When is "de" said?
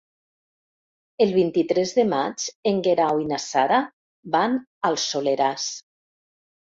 1.99-2.05